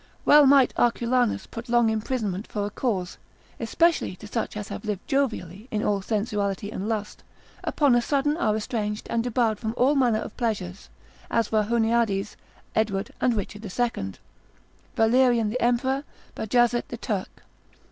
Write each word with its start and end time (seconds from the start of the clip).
Well 0.25 0.47
might 0.47 0.73
Arculanus 0.77 1.45
put 1.45 1.69
long 1.69 1.91
imprisonment 1.91 2.47
for 2.47 2.65
a 2.65 2.71
cause, 2.71 3.19
especially 3.59 4.15
to 4.15 4.25
such 4.25 4.57
as 4.57 4.69
have 4.69 4.83
lived 4.83 5.07
jovially, 5.07 5.67
in 5.69 5.83
all 5.83 6.01
sensuality 6.01 6.71
and 6.71 6.89
lust, 6.89 7.21
upon 7.63 7.93
a 7.93 8.01
sudden 8.01 8.35
are 8.35 8.55
estranged 8.55 9.05
and 9.11 9.23
debarred 9.23 9.59
from 9.59 9.75
all 9.77 9.93
manner 9.93 10.17
of 10.17 10.35
pleasures: 10.37 10.89
as 11.29 11.51
were 11.51 11.65
Huniades, 11.65 12.35
Edward, 12.73 13.11
and 13.21 13.35
Richard 13.35 13.63
II., 13.63 14.13
Valerian 14.95 15.51
the 15.51 15.61
Emperor, 15.61 16.03
Bajazet 16.35 16.87
the 16.87 16.97
Turk. 16.97 17.43